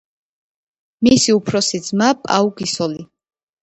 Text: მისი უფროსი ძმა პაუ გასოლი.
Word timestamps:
მისი 1.09 1.37
უფროსი 1.41 1.83
ძმა 1.91 2.11
პაუ 2.27 2.53
გასოლი. 2.61 3.11